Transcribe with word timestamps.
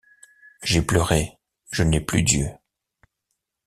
J’ai 0.63 0.81
pleuré, 0.81 1.37
je 1.69 1.83
n’ai 1.83 2.01
plus 2.01 2.23
d’yeux. 2.23 2.49